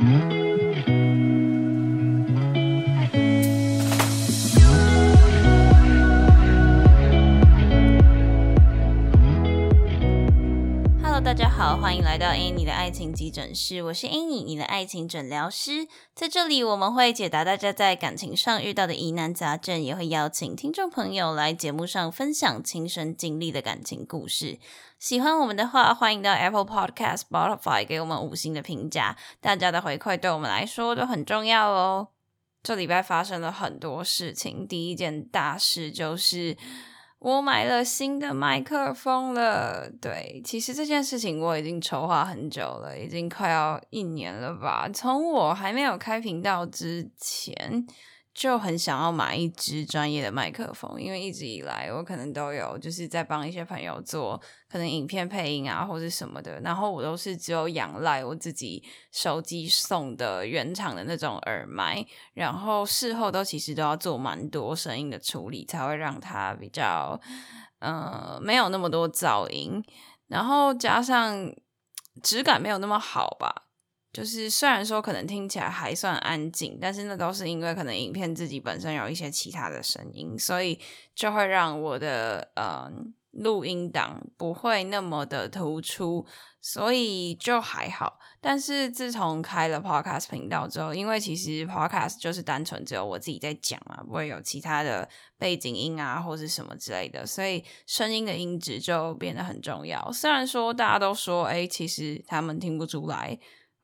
[0.00, 0.39] 大
[12.10, 15.86] 来到 Any 的爱情急诊室，我是 Any，你的爱情诊疗师。
[16.12, 24.58] 在这里，我们会解答大家在感情上遇到的疑难杂症，也会邀请听众朋友来节目上分享亲身经历的感情故事。
[24.98, 29.16] 喜欢我们的话，欢迎到 Apple Podcast、Spotify 给我们五星的评价。
[29.40, 32.08] 大家的回馈对我们来说都很重要哦。
[32.60, 36.56] 这礼拜发生了很多事情，第一件大事就是。
[37.20, 44.88] 我买了新的麦克风了，对，其实这件事情我已经筹划很久了，已经快要一年了吧。
[44.92, 47.86] 从我还没有开频道之前。
[48.32, 67.20] 就很想要买一支专业的麦克风，因为一直以来我可能都有就是在帮一些朋友做可能影片配音啊或者什么的，然后我都是只有仰赖我自己手机送的原厂的那种耳麦，然后事后都其实都要做蛮多声音的处理，才会让它比较
[67.80, 69.82] 呃没有那么多噪音，
[70.28, 71.52] 然后加上
[72.22, 73.66] 质感没有那么好吧。
[74.12, 80.80] 就是虽然说可能听起来还算安静，但是那都是因为可能影片自己本身有一些其他的声音，所以
[81.14, 82.90] 就会让我的呃
[83.30, 86.26] 录音档不会那么的突出，
[86.60, 88.18] 所以就还好。
[88.40, 95.08] 但是自从开了 Podcast 频道之后，因为其实 Podcast 就是单纯只有我自己在讲嘛，不会有其他的
[95.38, 100.10] 背景音啊或是什么之类的，所以声音的音质就变得很重要。
[100.10, 103.38] 虽然说大家都说，哎，其实他们听不出来。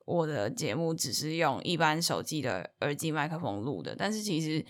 [0.07, 4.65] 我的节目只是用一般手机的耳机麦克风录的，但是其实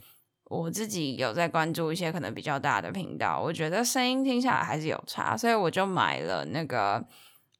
[0.45, 7.07] 我自己有在关注一些可能比较大的频道，我觉得声音听下来还是有差，所以我就买了那个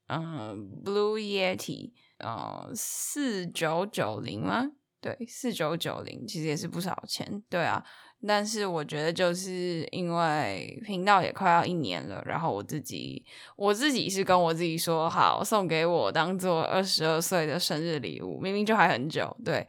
[0.08, 4.72] 嗯 Blue Yeti，呃四九九零吗？
[5.00, 7.86] 对，四九九零其实也是不少钱，对啊。
[8.26, 13.24] 但是我觉得，就是因为频道也快要一年了，然后我自己
[13.56, 19.66] 我自己是跟我自己说好送给我当做二十二岁的生日礼物，明明就还很久，对，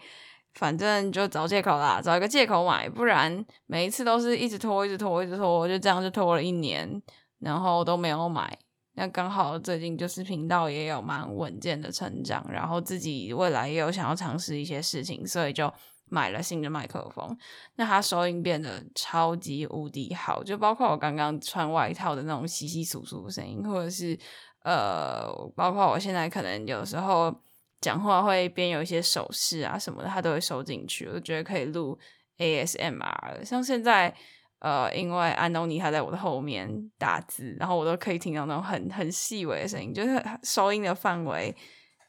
[0.54, 7.02] 反正就找借口啦，找一个借口买，不然每一次都是一直拖，一直拖，一直拖，就这样就拖了一年，
[7.40, 8.58] 然后都没有买。
[8.94, 15.70] 那刚好最近就是频道也有蛮稳健的成长，然后自己未来也有想要尝试一些事情，所以就。
[16.10, 17.36] 买了新的麦克风，
[17.76, 24.18] 那它收音变得超级无敌好，就包括我刚刚穿外套的那种稀稀疏疏的声音，或者是
[24.64, 27.34] 呃，包括我现在可能有时候
[27.80, 31.98] 讲话会边有一些手势啊什么的，它都会收进去，我觉得可以录
[32.38, 33.44] ASMR。
[33.44, 34.14] 像现在
[34.60, 36.68] 呃，因为安东尼他在我的后面
[36.98, 41.54] 打字，然后我都可以听到那种很很细微的声音，就是收音的范围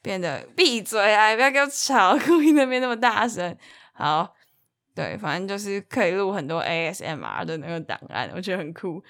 [0.01, 3.55] 变得闭嘴啊，不要给我吵， 录音那边那么大声。
[3.99, 4.33] 好，
[4.95, 9.03] 对，反正就是可以录很多 ASMR 的那个档案，我觉得很酷。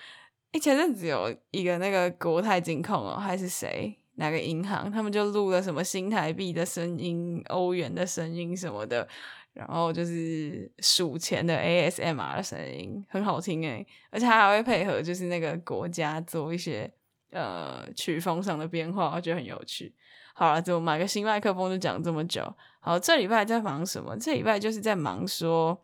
[0.51, 9.07] 哎，前阵子有一个那个国泰金控哦，还是谁哪个银行，他们就录了什么新台币的声音、欧元的声音什么的，
[9.53, 16.91] 然后就是数钱的 ASMR 的声音，很好听哎，而且还会配合就是那个国家做一些
[17.31, 19.95] 呃曲风上的变化，我觉得很有趣。
[20.34, 22.56] 好了，就买个新麦克风就讲这么久。
[22.79, 24.17] 好，这礼拜在忙什么？
[24.17, 25.84] 这礼拜就是在忙说，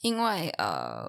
[0.00, 1.08] 因为呃，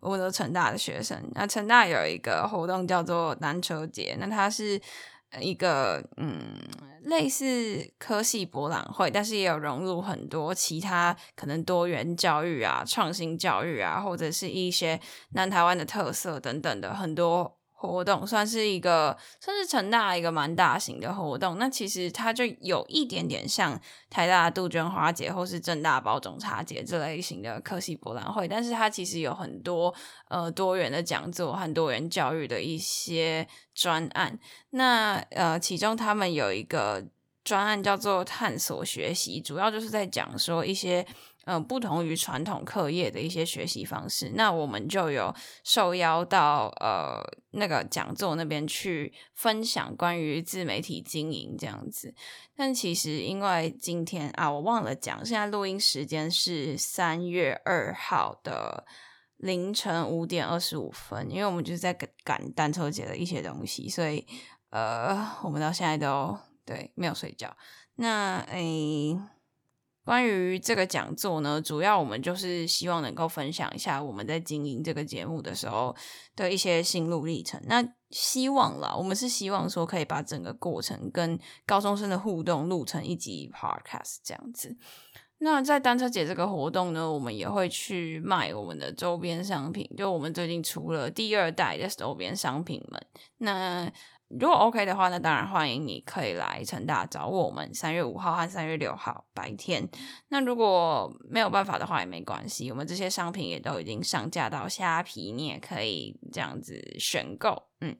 [0.00, 4.78] 我都成大的学生，那成大有一个活动叫做篮球节，那它是
[5.40, 6.58] 一个嗯
[7.04, 17.56] 类似科系博览会，但是也有融入很多其他可能多元教育啊、创新教育啊，或者是一些南台湾的特色等等的很多。
[17.88, 21.58] 活动算是一个，算是成大一个蛮大型的活动。
[21.58, 23.78] 那其实它就有一点点像
[24.08, 29.94] 台大杜鹃花节或是正大包种茶节这类型的科系博览会，但是它其实有很多
[30.28, 34.38] 呃多元的讲座和多元教育的一些专案。
[34.70, 37.04] 那呃，其中他们有一个
[37.44, 41.06] 专案叫做探索学习，主要就是在讲说一些。
[41.44, 45.34] 嗯，不同于传统课业的一些学习方式，那我们就有
[45.64, 52.14] 受邀到呃那个讲座那边去分享关于自媒体经营这样子。
[52.54, 58.86] 但其实因为今天啊，我忘了讲，现在录音时间是三月二号的
[59.38, 64.24] 凌晨五点二十五分，因为我们就是在赶赶单车节的一些东西，所以
[64.70, 67.56] 呃，我们到现在都对没有睡觉。
[67.96, 69.18] 那诶。
[70.04, 75.94] 关于这个讲座呢，主要我们就是希望能够分享一下我们在经营这个节目的时候
[76.34, 77.60] 的一些心路历程。
[77.66, 84.76] 那希望啦，我们是希望说可以把整个过程跟高中生的互动录成一集 podcast 这样子。
[85.38, 93.06] 那在单车节这个活动呢，我们也会去卖我们的周边商品，就我们最近出了第二代的周边商品们。
[93.38, 93.90] 那
[94.40, 97.72] 如果 OK 的话，那当然欢迎你可以来成大找我们。
[97.74, 99.88] 三月五号和三月六号白天。
[100.28, 107.64] 那如果没有办法的话也没关系，我们这些商品也都已经上架到虾皮，你也可以这样子选购。
[107.80, 107.96] 嗯。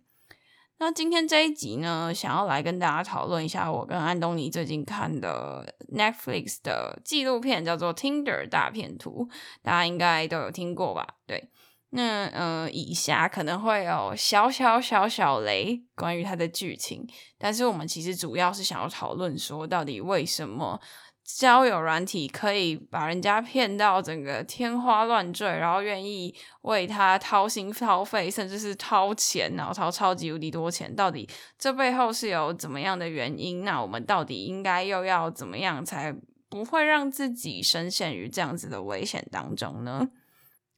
[0.79, 9.28] 那今天这一集呢，想要来跟大家讨论一下我跟安东尼最近看的 Netflix 的纪录片，叫做《Tinder 大片图》，
[9.62, 11.06] 大家应该都有听过吧？
[11.25, 11.50] 对，
[11.94, 17.06] 那呃，以下可能会有小小小小雷关于它的剧情，
[17.38, 20.80] 但是我们其实主要是想要讨论说，到底为什么？
[21.24, 30.94] 交友软体可以把人家骗到整个天花乱坠，然后愿意为他掏心掏肺，甚至是掏钱，然后掏超级无敌多钱。
[30.94, 33.64] 到底这背后是有怎么样的原因？
[33.64, 36.12] 那我们到底应该又要怎么样才
[36.48, 40.08] 不会让自己深陷于这样子的危险当中呢？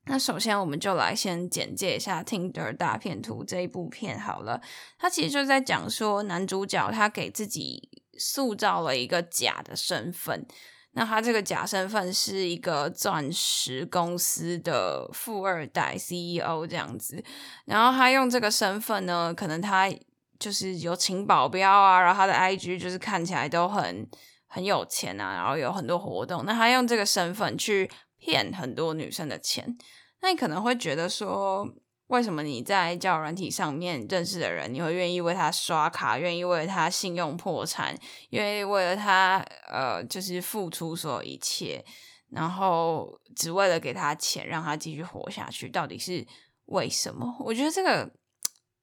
[0.06, 4.60] 那首先我们就来先简介一下《Tinder 大片图》这一部片好了。
[4.98, 7.90] 它其实就在讲说男主角他给自己。
[8.16, 10.46] 塑造了一个假的身份，
[10.92, 17.20] 那他这个假身份是一个钻石公司的富二代 CEO 这样子，
[17.64, 19.92] 然后他用这个身份呢，可能他
[20.38, 24.08] 就是有请保镖啊，然后他的 IG 就是看起来都很
[24.46, 27.90] 很有钱啊，然后有很多活动，那他用这个身份去
[28.24, 29.76] 骗很多女生的钱，
[30.22, 31.68] 那你可能会觉得说。
[32.08, 37.96] 为什么你在交友软体上面认识的人，你会愿意为他刷卡，愿意为他信用破产，
[38.28, 39.38] 愿意为了他
[39.72, 41.82] 呃，就是付出所有一切，
[42.28, 45.66] 然后只为了给他钱，让他继续活下去？
[45.70, 46.24] 到底是
[46.66, 47.34] 为什么？
[47.40, 48.12] 我觉得这个，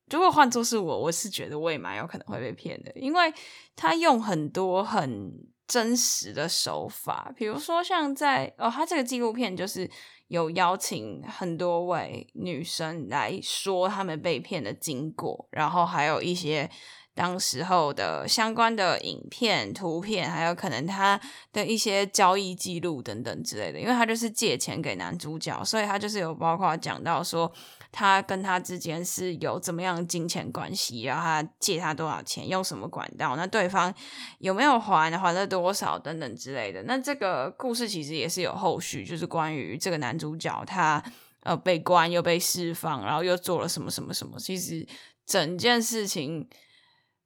[0.09, 3.31] 如果换作是我，我是觉得我也蛮有可能会被骗的，因为
[3.75, 5.31] 他用很多很
[5.71, 9.89] 真实的手法，比如说像在哦，他这个纪录片就是。
[10.31, 16.69] 有邀请很多位女生来说他们被骗的经过，然后还有一些
[17.13, 21.19] 当时候的相关的影片、图片，还有可能他
[21.51, 23.79] 的一些交易记录等等之类的。
[23.81, 27.51] 因为他就是借钱给男主角，所以他就是有包括讲到说。
[27.91, 31.01] 他跟他之间是有怎么样的金钱关系？
[31.03, 33.35] 然后他借他多少钱，用什么管道？
[33.35, 33.93] 那对方
[34.39, 35.11] 有没有还？
[35.17, 35.99] 还了多少？
[35.99, 36.81] 等等之类的。
[36.83, 41.03] 那这个故事其实也是有后续，就是关于这个男主角他
[41.41, 44.39] 呃被关又被释放，然后又做了什么什么什么。
[44.39, 44.88] 其实
[45.25, 46.47] 整件事情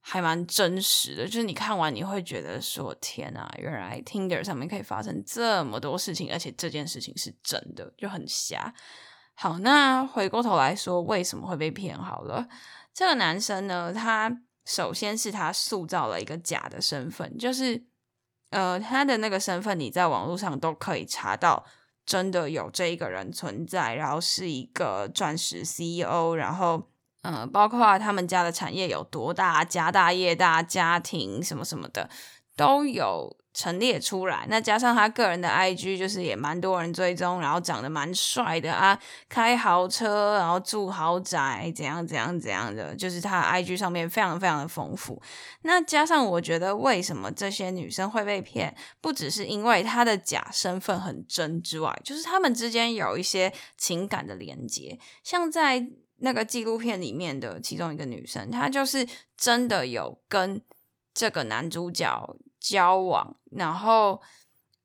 [0.02, 8.74] 还蛮真实的，就是你看完你会觉得说：天啊，原来 Tinder 上面可以发生这么多事情，而且这件事情是真的，就很瞎。
[9.38, 11.98] 好，那回过头来说，为什么会被骗？
[11.98, 12.48] 好了，
[12.94, 17.84] 这个男生呢，他首先是他塑造了一个假的身份，就是
[18.52, 21.66] 呃，他的那个身份你在网络上都可以查到，
[22.06, 26.90] 真的有这一个人存在，然后是一个钻石 CEO，然后
[27.24, 32.10] 嗯，包括他们家的产业有多大，家大业大，家庭什么什么的
[32.56, 33.36] 都有。
[33.58, 39.00] 陈列出来，那加上他个人的 IG，就是也蛮多人追踪，然后长得蛮帅的啊，
[39.30, 45.22] 开豪车，然后住豪宅，怎样怎样怎样的，就是他 IG 上面非常非常的丰富。
[45.62, 59.08] 那加上我觉得，为什么这些女生会被骗，不只是因为他的假身份很真之外，就是他们之间有一些情感的连接，像在那个纪录片里面的其中一个女生，她就是
[59.38, 60.62] 真的有跟
[61.14, 62.36] 这个男主角。
[62.68, 64.20] 交往，然后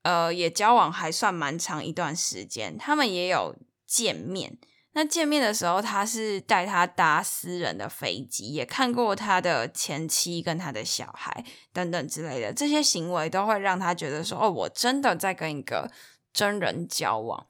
[0.03, 2.77] 呃，也交往还算蛮长一段时间。
[2.77, 3.57] 他们也有
[3.87, 4.59] 见面。
[4.93, 12.53] 那见面的时候，他是带他搭私人的飞机，也看过他的前妻跟他的小孩等等之类的。
[12.53, 15.91] 这些行为都会让他觉得说：“哦，我真的在跟一个
[16.35, 17.47] 真人交往。”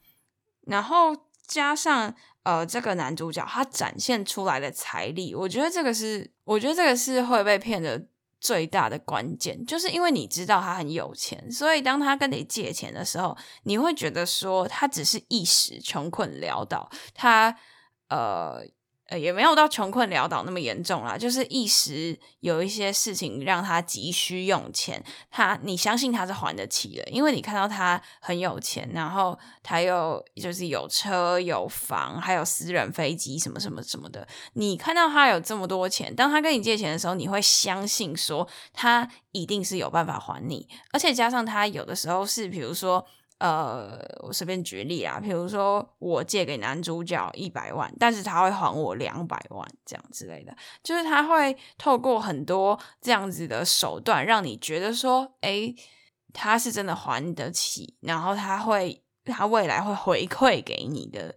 [0.68, 8.06] 然后加上呃，这个男主角他展现出来的财力，我觉得这个是，我觉得这个是会被骗的。
[8.40, 17.54] 最大的关键就是因为你知道他很有钱，所以当他跟你借钱的时候，你会觉得说他只是一时穷困潦倒，他
[18.08, 18.62] 呃
[19.10, 25.02] 呃，也没有到穷困潦倒那么严重啦，就是一时有一些事情让他急需用钱，
[25.32, 43.04] 他你相信他是还得起的，因为你看到他很有钱，然后他又就是有车有房，还有私人飞机什么什么什么的，你看到他有这么多钱，当他跟你借钱的时候，你会相信说他一定是有办法还你，而且加上他有的时候是比如说。
[43.40, 55.74] 呃，我随便举例啊，比如说我借给男主角一百万，但是他会还我两百万，这样之类的，就是他会透过很多这样子的手段，让你觉得说，哎，
[56.34, 61.34] 他是真的还得起，然后他会，他未来会回馈给你的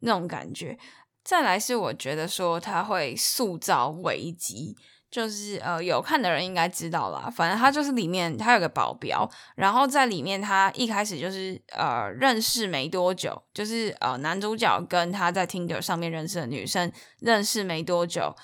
[0.00, 0.76] 那种感觉。
[1.22, 4.76] 再来是我觉得说，他会塑造危机。
[5.14, 7.30] 就是呃，有看的人应该知道啦。
[7.30, 16.90] 反正他就是里面他有个保镖，然后在里面他一开始就是呃认识没多久，就是呃男主角跟他在 Tinder 上面认识的女生
[17.20, 18.34] 认识没多久。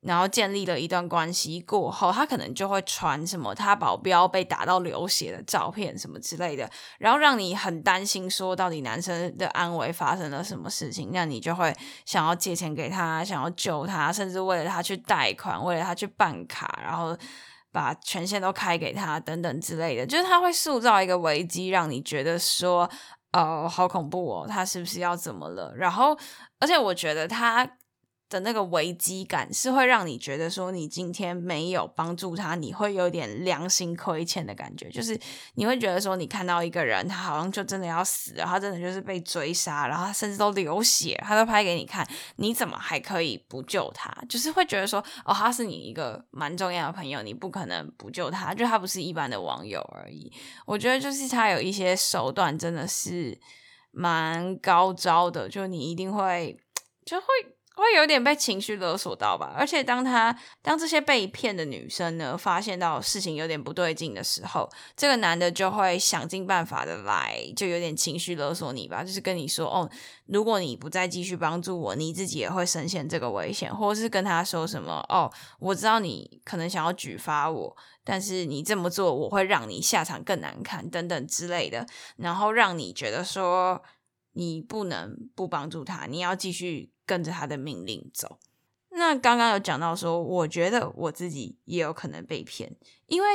[0.00, 11.74] 然后建立了一段关系过后，他可能就会传什么他保镖被打到流血的照片什么之类的，然后让你很担心，说到底男生的安危发生了什么事情，那你就会
[12.04, 17.16] 想要借钱给他，想要救他，甚至为了他去贷款，为了他去办卡，然后
[17.72, 22.88] 把权限都开给他等等之类的，就是他会塑造一个危机，让你觉得说，
[23.32, 25.74] 哦，好恐怖哦，他是不是要怎么了？
[25.74, 26.16] 然后，
[26.60, 27.68] 而且我觉得他。
[28.28, 35.18] 的那个危机感是会让你觉得说你今天没有帮助他，你会有点良心亏欠的感觉，就是
[35.54, 42.06] 你会觉得说你看到一个人，他好像就真的要死了，他真的就是被追杀，然后他甚至都流血，他都拍给你看，
[42.36, 44.12] 你怎么还可以不救他？
[44.28, 50.30] 就是会觉得说哦，他是你一个蛮重要的朋友，你不可能不救他，就他不是一般的网友而已。
[50.66, 53.38] 我觉得就是他有一些手段真的是
[53.90, 56.58] 蛮高招的，就你一定会
[57.06, 57.24] 就会。
[57.78, 69.88] 会有点被情绪勒索到吧，而且当他当这些被骗的女生呢，发现到事情有点不对劲的时候，这个男的就会想尽办法的来，就有点情绪勒索你吧，就是跟你说，哦，
[70.26, 83.82] 如果你不再继续帮助我，你自己也会深陷这个危险，或者是跟他说什么，哦，我知道你可能想要举发我，但是你这么做，我会让你下场更难看，等等之类的，然后让你觉得说。
[84.34, 88.38] 你不能不帮助他，你要继续跟着他的命令走。
[88.90, 93.28] 那刚刚有讲到说，我觉得我自己也有可能被骗，因为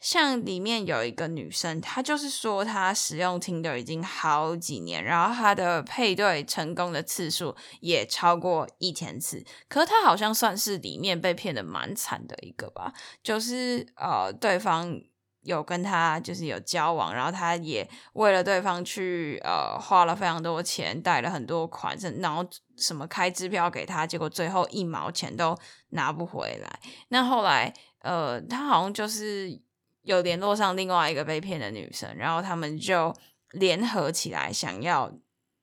[0.00, 15.00] 像里面有一个女生，她就是说她使用 Tinder 已经好几年，然后她的配对成功的次数也超过一千次，可是她好像算是里面被骗的蛮惨的一个吧，就是呃对方。
[15.42, 22.44] 有跟他就是有交往，然后他也为了对方去呃花了非常多钱，贷了很多款，然后
[22.76, 25.56] 什么开支票给他，结果最后一毛钱都
[25.90, 26.80] 拿不回来。
[27.08, 29.60] 那后来呃，他好像就是
[30.02, 33.14] 有联络上另外一个被骗的女生，然后他们就
[33.52, 35.10] 联合起来想要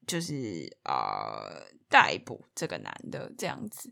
[0.08, 3.92] 就是呃逮捕这个男的这样子。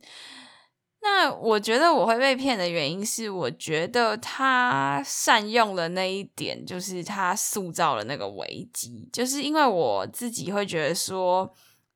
[1.05, 11.53] 那我觉得我会被骗的原因是，我觉得他善用了那一点，就是他塑造了那个危机，就是因为我自己会觉得说，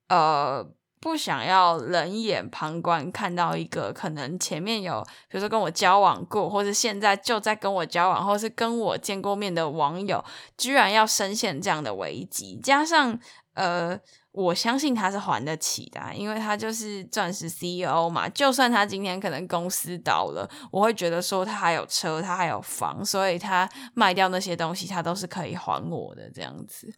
[0.09, 0.61] 呃，
[0.99, 10.21] 不想要冷眼旁观，看到一个可能前面有，比如说跟我交往过，或者现在就在跟我交往，或是跟我见过面的网友，
[10.57, 13.17] 居然要深陷这样的危机，加上
[13.53, 13.97] 呃。
[14.37, 18.29] 我相信他是还得起的，因为他就是钻石 CEO 嘛。
[18.29, 26.93] 就算他今天可能公司倒了，我会觉得说他还有车，他还有房，所以他卖掉那些东西，他都是可以还我的这样子。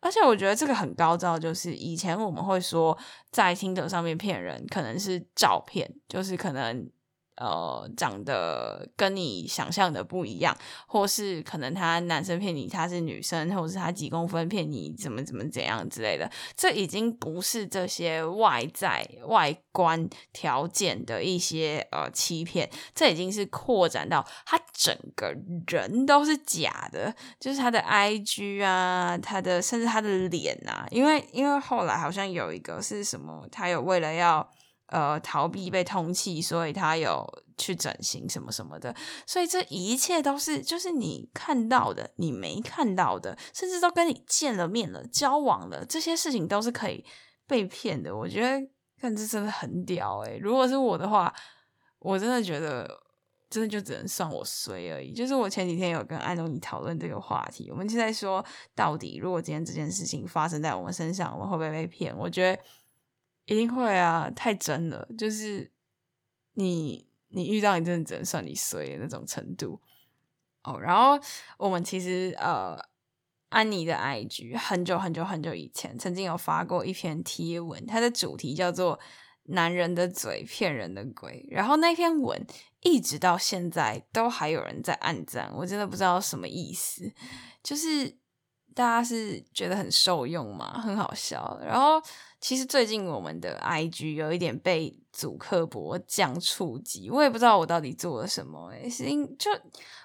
[0.00, 2.96] 而且我觉得这个很高招，就是以前我们会说
[3.30, 6.90] 在听者上面骗人，可能是照片，就是可能。
[7.42, 10.56] 呃，长得跟你想象的不一样，
[10.86, 25.34] 或是可能他男生骗你他是女生，或者是他几公分骗你怎么怎么怎样之类的，这已经不是这些外在外观条件的一些呃欺骗，这已经是扩展到他整个
[25.66, 34.48] 人都是假的，就是他的 I G 啊，他的甚至他的脸啊，因为因为后来好像有一个是什么，他有为了要。
[34.92, 38.94] 呃，逃避被通缉，所以他有去整形什么什么的，
[39.26, 47.02] 所以这一切都是就是你看到的，你没看到的，甚至都跟你见了面了、交往了，这些事情都是可以
[47.46, 48.14] 被骗的。
[48.14, 48.68] 我觉得
[49.00, 51.32] 看这真的很屌诶，如果是我的话，
[51.98, 52.86] 我真的觉得
[53.48, 55.14] 真的就只能算我衰而已。
[55.14, 58.44] 就是我前几天有跟安东尼讨论这个话题，我们就在说，
[58.74, 62.14] 到底如果今天这件事情发生在我们身上，我们会不会被骗？
[62.14, 62.62] 我觉得。
[63.46, 65.70] 一定会啊，太真了，就是
[66.54, 69.80] 你你遇到你真的只能算你衰的那种程度
[70.62, 70.78] 哦。
[70.80, 71.18] 然后
[71.58, 72.78] 我们其实呃，
[73.48, 79.00] 安妮的 IG 很久很久很久以前曾经有发过一篇贴文，它的主题叫做
[79.50, 82.46] “男人的嘴骗人的鬼”，然后那篇文
[82.80, 87.12] 一直到现在都还有人在暗赞，我真的不知道什么意思，
[87.62, 88.21] 就是。
[88.74, 90.80] 大家是觉得很受用吗？
[90.80, 91.58] 很好笑。
[91.64, 92.00] 然后
[92.40, 98.70] 其实最近我们的 IG 有一点被主刻薄降触及，我也不知道我到底做了什么。
[98.72, 99.50] 哎，是因就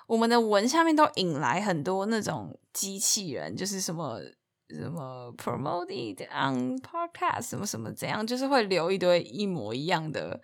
[0.07, 4.19] 我们的文下面都引来很多那种机器人，就是什么
[4.69, 10.41] 什么 promoted on podcast 什么什么怎样，就是会留一堆一模一样的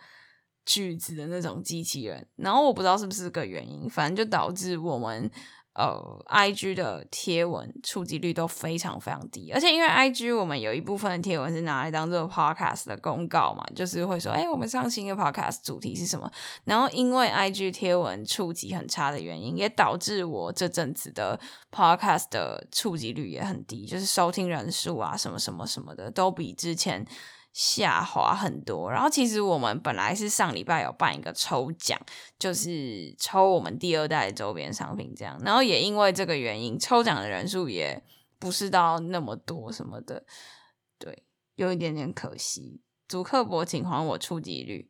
[0.66, 2.28] 句子的那种机器人。
[2.38, 5.30] 然后我不知道是不是个原因，反正就导致我们。
[5.74, 16.32] 呃，I G 的贴文触及率都非常非常低，而且因为 I G 我们有一部分的贴文是拿来当做 Podcast 的公告嘛，就是会说，哎，我们上新的 Podcast 主题是什么？
[16.66, 21.40] 然后因为 I G 贴文触及很差的原因，也导致我这阵子的
[21.72, 27.06] Podcast 的触及率也很低，就是收听人数啊，什么什么什么的，都比之前。
[27.54, 32.00] 下滑很多，然后其实我们本来是上礼拜有办一个抽奖，
[32.40, 38.02] 就是抽我们第二代周边商品这样，然后也因为这个原因，抽奖的人数也
[38.40, 40.26] 不是到那么多什么的，
[40.98, 42.82] 对，有一点点可惜。
[43.08, 44.90] 主客博请还我触及率，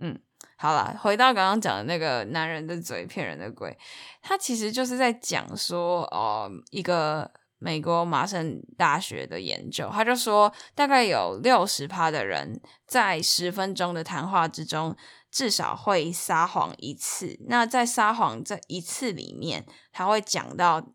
[0.00, 0.20] 嗯，
[0.56, 3.78] 好了，回到刚刚讲的那个男人的嘴骗人的鬼，
[4.20, 7.32] 他其实就是在讲说，哦，一个。
[7.58, 14.94] 美国麻省大学的研究，他就说，大概有六十趴的人在十分钟的谈话之中，
[15.30, 17.38] 至少会撒谎一次。
[17.48, 20.86] 那在撒谎这一次里面，他会讲到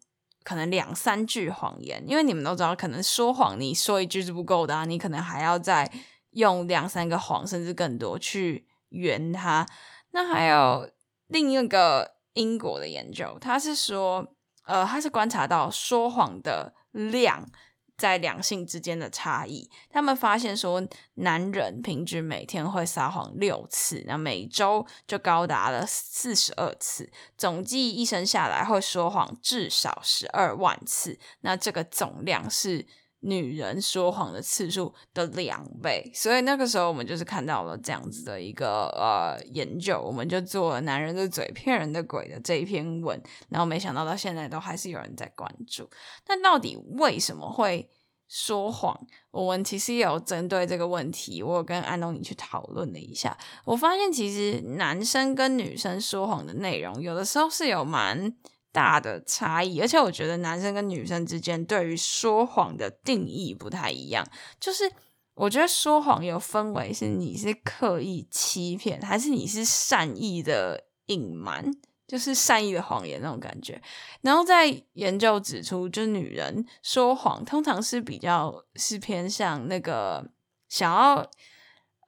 [0.44, 5.92] 可能两三句谎言，因为你们都知道，可能说谎你说一句是不够的啊，你可能还要再
[6.32, 9.66] 用两三个谎，甚至更多去圆它。
[10.12, 10.92] 那还有
[11.28, 14.36] 另一个英国的研究，他是说。
[14.64, 17.50] 呃，他是观察到说谎的量
[17.98, 19.70] 在两性之间的差异。
[19.90, 20.82] 他们发现说，
[21.16, 31.20] 男人平均每天会撒谎六次，那每周就高达了四十二次，总计一生下来会说谎至少十二万次。
[31.42, 32.88] 那这个总量是。
[33.22, 45.88] 女人说谎的次数的两倍，所以那个时候我们就是看到了这样子的一个呃研究，我们就做了“男人的嘴骗人的鬼”的这一篇文，然后没想到到现在都还是有人在关注。
[46.28, 47.88] 那到底为什么会
[48.28, 49.00] 说谎？
[49.30, 58.36] 我们其实也有针对这个问题，我有跟安东尼去讨论了一下，我发现其实男生跟女生说谎的内容有的时候是有蛮。
[58.72, 64.26] 大的差异，而且我觉得男生跟女生之间对于说谎的定义不太一样。
[64.60, 64.92] 就是
[65.34, 71.72] 我觉得说谎有分为是你是刻意欺骗，还是你是善意的隐瞒，
[72.08, 73.82] 就是善意的谎言那种感觉。
[74.22, 80.30] 然后在研究指出，就女人说谎通常是比较是偏向那个
[80.68, 81.30] 想要。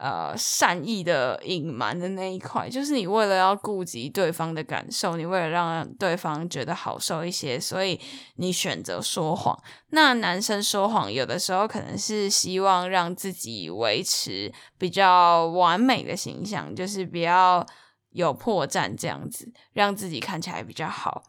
[0.03, 7.97] 呃，善意的隐瞒的那一块，就是你为了要顾及对方的感受，你为了让对方觉得好受一些，所以
[8.35, 9.57] 你选择说谎。
[9.91, 17.65] 那男生说谎，有的时候可能是希望让自己维持比较完美的形象，就是比较
[18.09, 21.23] 有破绽这样子，让自己看起来比较好。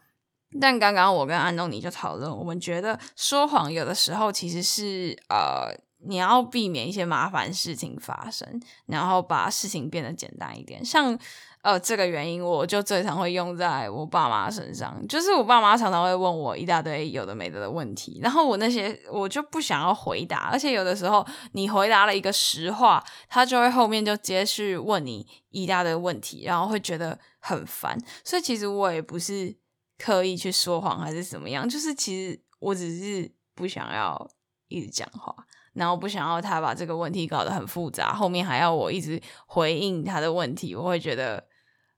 [0.59, 5.84] 但刚刚我跟安东尼就讨论，我们觉得说谎有的时候其实是呃。
[6.07, 8.47] 你要避免一些麻烦事情发生，
[8.85, 10.83] 然后把事情变得简单一点。
[10.83, 11.17] 像
[11.61, 14.95] 呃这个原因，我就最常会用在我爸妈身上。
[15.07, 20.49] 就是我爸妈常常会问我一大堆有的没的的问题，然后我那些我就不想要回答。
[20.51, 27.97] 而且有的时候你回答了一个实话，他就会后面就接续问你一大堆问题，然后会觉得很烦。
[28.23, 29.55] 所以其实我也不是
[29.97, 34.29] 刻意去说谎还是怎么样，就是其实我只是不想要
[34.67, 35.33] 一直讲话。
[35.75, 41.45] 然后不想要他把这个问题搞得很复杂，后面还要我一直回应他的问题，我会觉得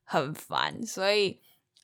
[0.04, 1.40] 很烦，所以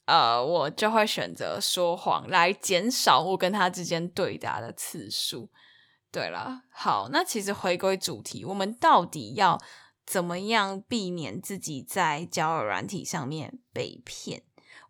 [0.06, 5.50] 呃，我就会选择说谎来减少我跟他之间对答的次数。
[6.10, 9.60] 对了，好，那其实回归主题，我们到底要
[10.06, 14.42] 怎么样避免自己在交友软体上面被骗？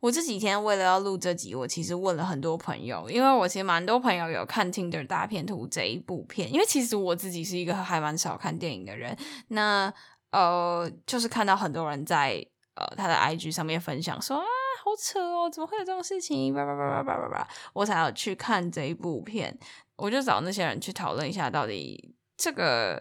[0.05, 9.17] 我这几天为了要录这集，我其实问了很多朋友，因为我其实蛮多朋友有看《Tinder 大片图》这一部片，因为其实我自己是一个还蛮少看电影的人，
[9.49, 9.91] 那
[10.31, 14.45] 呃，就是看到很多人在呃他的 IG 上面分享说啊，
[14.85, 16.53] 好扯哦，怎么会有这种事情？
[16.53, 19.59] 叭叭叭叭叭叭叭，我才要去看这一部片，
[19.97, 23.01] 我就找那些人去讨论一下，到底这个。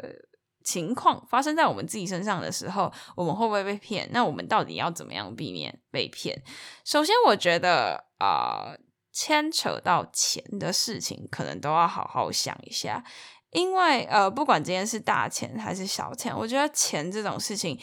[0.63, 4.09] 情况发生在我们自己身上的时候，我们会不会被骗？
[4.11, 6.41] 那我们到底要怎么样避免被骗？
[6.85, 8.73] 首先，我觉得啊，
[9.11, 13.03] 牵扯到钱的事情，可能都要好好想一下，
[13.51, 17.79] 因为呃，不管今天是大钱还是小钱，我觉得钱这种事情，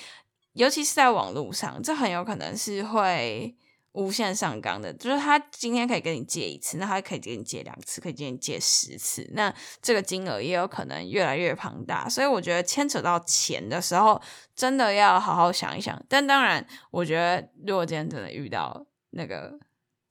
[0.55, 3.57] 尤其是在网络上，这很有可能是会。
[3.93, 12.09] 无限上纲的，就是他今天可以跟你借一次，那他可以跟你借两次，可以跟你借十次，那这个金额也有可能越来越庞大。
[12.09, 14.23] 所以我觉得牵扯到钱的时候，
[14.55, 16.01] 真的要好好想一想。
[16.09, 19.59] 但当然，我觉得如果今天真的遇到那个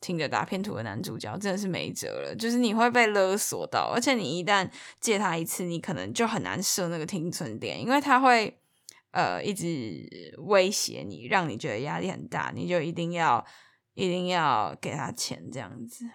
[0.02, 2.36] 听着打片图的男主角，真的是没辙了。
[2.36, 8.60] 就是你会被勒索到，而且你一旦借他一次，你可能就很难设那个听存点，因为他会
[9.12, 13.46] 呃一直威胁你，让你觉得压力很大，你就一定要。
[13.96, 16.06] 一定要给他钱这样子，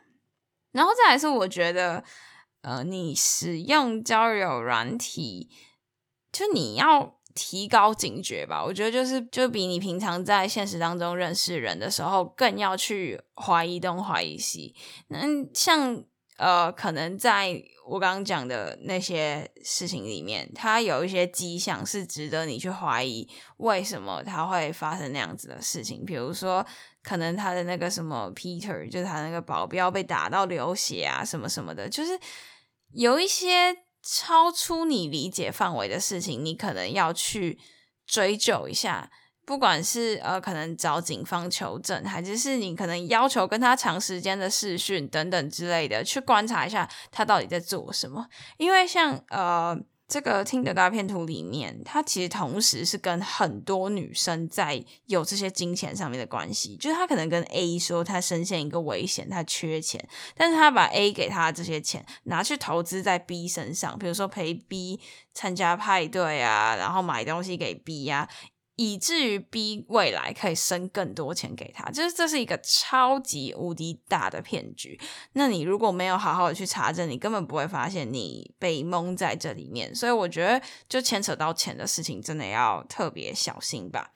[0.73, 2.03] 然后再来是我觉得，
[2.63, 5.51] 呃，你使用交友软体，
[6.33, 8.65] 就你要提高警觉吧。
[8.65, 14.75] 我觉得就是就比你平常在现实当中认识人的时候，更要去怀疑东怀疑西。
[15.09, 15.21] 那
[15.53, 16.03] 像
[16.39, 26.67] 呃，可能在我刚刚讲的那些事情里面，它有一些迹象是值得你去怀疑，为什么它会发生那样子的事情，比如说。
[27.05, 32.19] 可能他的那个什么 Peter，就是他那个保镖被打到流血啊，什么什么的，就是
[32.93, 37.59] 有一些超出你理解范围的事情，你可能要去
[38.07, 39.11] 追究一下。
[39.47, 48.27] 不管是呃，可能找警方求证，还是是你可能要求跟他长时间的视讯等等之类的，去观察一下他到底在做什么。
[48.57, 49.79] 因为像呃。
[50.07, 65.01] 这个听的大片图里面，他其实同时是跟很多女生在有这些金钱上面的关系，就是他可能跟 A 说他深陷一个危险，他缺钱，但是他把 A 给他这些钱拿去投资在 B 身上，比如说陪 B
[65.33, 68.29] 参加派对啊，然后买东西给 B 呀。
[68.77, 74.99] 以至于逼未来可以生更多钱给他，就是这是一个超级无敌大的骗局。
[75.35, 79.95] 那你如果没有好好的去查证，你根本不会发现你被蒙在这里面。
[79.95, 84.11] 所以我觉得，就牵扯到钱的事情，真的要特别小心吧。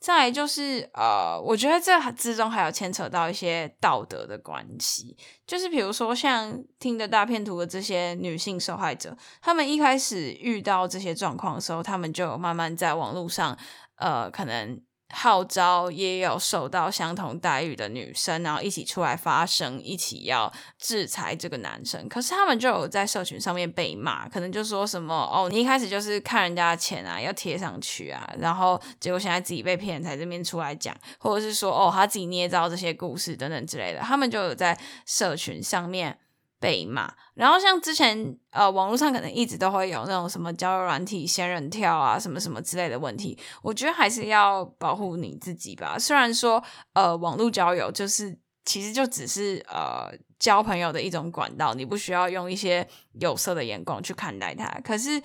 [0.00, 13.58] 再就是呃，我觉得这之中还有牵扯到一些道德的关系，就是比如说像听的大片图的这些女性受害者，他们一开始遇到这些状况的时候，他们就慢慢在网络上。
[13.98, 14.80] 呃，可能
[15.14, 22.06] 号召也有受到相同待遇的女生，然后一起出来发声，一起要制裁这个男生。
[22.08, 36.18] 可是他们就有在社群上面被骂，可能就说什么哦，你一开始就是看人家的钱啊，要贴上去啊，然后结果现在自己被骗才这边出来讲，或者是说哦，他自己捏造这些故事等等之类的，他们就有在社群上面。
[36.60, 43.38] 被骂，然后像之前呃，网络上可能一直都会有那种什么交友软体仙人跳啊，什么什么之类的问题。
[43.62, 45.98] 我觉得还是要保护你自己吧。
[45.98, 46.62] 虽然说
[46.94, 52.86] 呃，网络交友就是其实就只是呃交朋友的一种管道，你不需要用一些
[53.20, 54.68] 有色的眼光去看待它。
[54.80, 55.22] 可是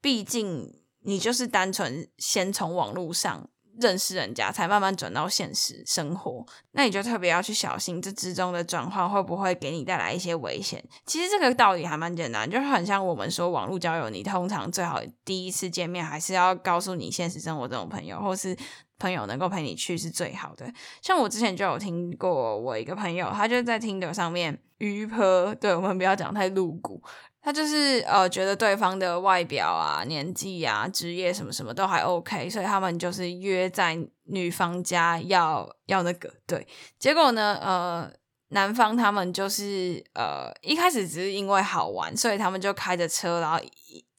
[0.00, 0.68] 毕竟
[1.00, 3.48] 你就是单纯先从网络上。
[3.80, 10.82] 认识人家才慢慢转到现实生活，那你就特别要去小心这之中的转换会不会给你带来一些危险。
[11.06, 18.56] 其实这个道理还蛮简单，就是很像我们说网络交友，你通常最好第一次见面还是要告诉你现实生活这种朋友，或是
[18.98, 20.72] 朋友能够陪你去是最好的。
[21.02, 27.02] 像我之前就有听过我一个朋友，他就在听的上面鱼婆，对我们不要讲太露骨。
[27.44, 36.66] 他就是呃，觉得对方的外表啊、年纪啊、职业什么什么都还 OK，所以他们就是约在女方家要要那个对。
[36.98, 38.10] 结果呢，呃，
[38.48, 43.60] 男方他们就是呃一开始只是因为好玩，所以他们就开着车，然后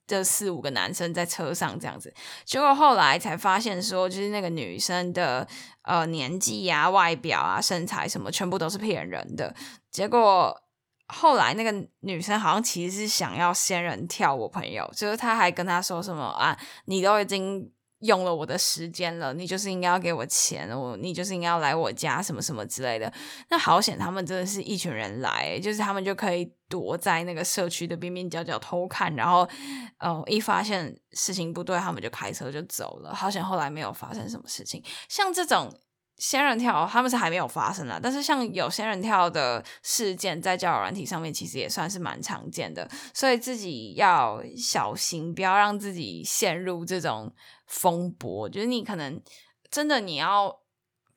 [0.06, 2.14] 这四五个男生在车上这样子。
[2.46, 5.48] 结果后来才发现说，就是那个女生的
[5.82, 9.56] 呃年纪啊、外表啊、身材什么，全部都是骗人的。
[9.90, 10.62] 结果。
[11.08, 23.12] 后来那个女生好像其实是想要仙人跳我朋友，就是他还跟他说什么啊，你都已经用了我的时间了，你就是应该要给我钱，我你就是应该要来我家什么什么之类的。
[23.50, 29.48] 那好险，他们真的是一群人来，就是他们就可以躲在那个社区的边边角角偷看，然后
[30.00, 33.14] 呃一发现事情不对，他们就开车就走了。
[33.14, 35.72] 好险后来没有发生什么事情，像这种。
[36.18, 47.34] 仙人跳他们是还没有发生啦，但是像有仙人跳的事件在交友软体上面，其实也算是蛮常见的，所以自己要小心，不要让自己陷入这种
[47.68, 48.48] 风波。
[48.48, 49.22] 就是你可能
[49.70, 50.62] 真的你要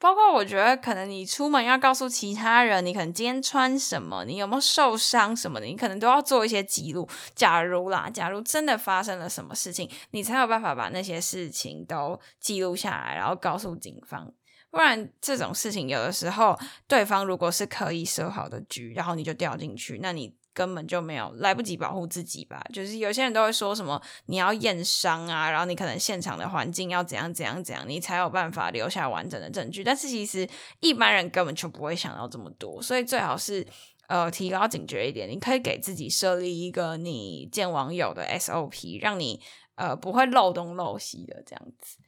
[0.01, 7.09] 包括我觉得可能你出门要告诉其他人，你可能今天穿什么，你有没有受伤什么的，你可能都要做一些记录。
[7.37, 14.33] 假如啦，假如真的发生了什么事情，你才有办法把那些事情都记录下来，然后告诉警方。
[14.71, 20.35] 不然这种事情有的时候，对方如果是可以设好的局，然后你就掉进去，那你。
[20.55, 29.85] 根本就没有来不及保护自己吧，就是有些人都会说什么你要验伤啊，然后你可能现场的环境要怎样怎样怎样，你才有办法留下完整的证据。
[29.85, 30.49] 但是其实
[30.81, 33.65] 一般人根本就不会想到这么多，所以最好是
[34.09, 35.31] 呃提高警觉一点。
[35.31, 39.41] 你可以给自己设立一个你见网友的 SOP，让你
[39.77, 41.99] 呃不会漏东漏西的这样子。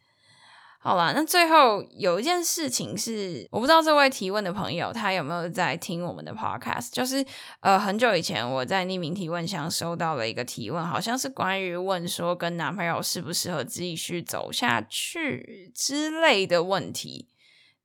[0.83, 6.88] 好了，那最后有一件事情是，我不知道这位提问的朋友他有没有在听我们的 podcast。
[6.90, 7.23] 就是
[7.61, 17.29] 呃，很久以前我在匿名提问箱收到了一个提问，好像是关于问说跟男朋友适不适合继续走下去之类的问题。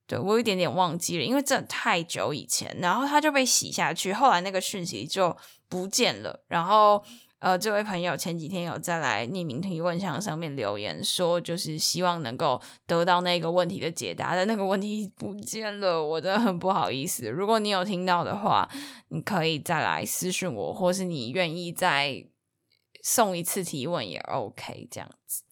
[0.06, 5.36] 对我有一点点忘记了，因为真的太久以前，然后他就被洗下去，后来那个讯息就
[5.68, 7.04] 不见了，然后。
[7.46, 17.30] 呃，这位朋友前几天有再来匿名提问箱上面留言说，就是希望能够得到那个问题的解答，但那个问题不见了，我真的很不好意思。
[17.30, 18.68] 如果你有听到的话，
[19.10, 22.26] 你可以再来私信我，或是你愿意再
[23.04, 25.44] 送一次提问也 OK，这样子。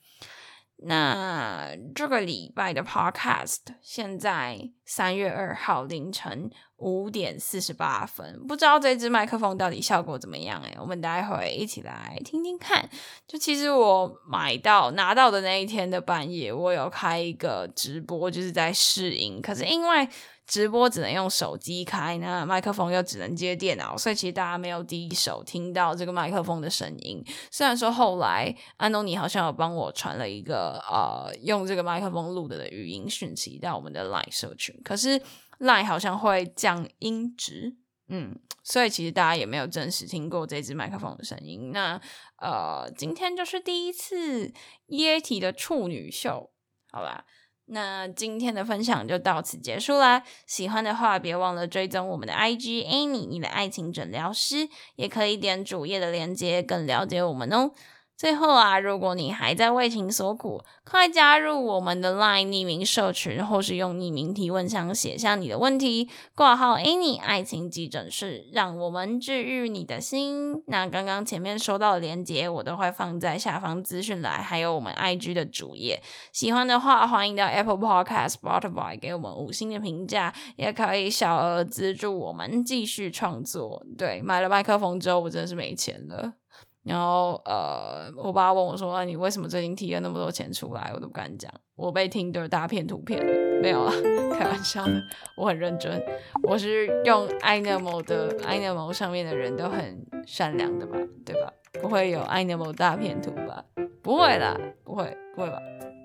[0.86, 10.60] 那这个礼拜的 Podcast 现在三月二号凌晨五点四十八分，不知道这支麦克风到底效果怎么样？
[10.62, 12.88] 哎，我们待会一起来听听看。
[13.26, 20.08] 就其实我买到拿到的那一天的半夜，我有开一个直播，就是在试音，可是因为。
[20.46, 27.24] 直播只能用手机开，那麦克风又只能接电脑，所以其实大家没有第一手听到这个麦克风的声音。
[27.50, 35.20] 虽然说后来安东尼好像有帮我传了一个呃用这个麦克风录的的语音讯息到我们的 Line 社群，可是
[35.60, 37.76] Line 好像会降音质，
[38.08, 41.72] 嗯，所以其实大家也没有真实听过这支麦克风的声音。
[41.72, 42.00] 那
[42.36, 44.52] 呃，今天就是第一次
[44.86, 46.50] 液体的处女秀，
[46.92, 47.24] 好吧。
[47.66, 50.22] 那今天的分享就到此结束啦！
[50.46, 57.70] 喜欢的话，别忘了追踪我们的 IG Annie，你的爱情诊疗师，也可以点主页的链接，更了解我们哦。
[58.16, 70.62] 最后啊，如果你还在为情所苦，快加入我们的 LINE 匿名社群，或是用匿名提问箱写下你的问题，挂号 Any 爱情急诊室，让我们治愈你的心。
[70.68, 76.00] 那刚刚前面收到的链接，我都会放在下方资讯栏，还有我们 IG 的主页。
[76.32, 83.84] 喜欢的话，欢迎到 Apple Podcast、Spotify 给我们五星的评价，也可以小额资助我们继续创作。
[83.98, 86.34] 对，买了麦克风之后，我真的是没钱了。
[86.84, 93.24] 然后，呃，我爸问我说：“你为什么最近提了那么多钱出来？”我都不敢讲，我被听的大片图片
[93.62, 93.92] 没有啊，
[94.38, 95.02] 开玩笑的，
[95.36, 96.02] 我很认真。
[96.42, 101.50] 我是用 iNemo 的 iNemo 上面的人都很善良的吧，对吧？
[101.80, 103.64] 不会有 iNemo 大片图吧？
[104.02, 105.58] 不会啦，不会，不会吧？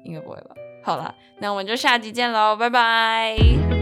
[0.06, 0.56] 应该不会吧？
[0.82, 3.79] 好了，那我们就下集见喽，拜拜。